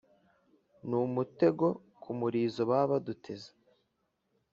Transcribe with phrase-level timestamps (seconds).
[0.87, 1.67] n’umutego
[2.01, 3.49] ku murizo baba baduteze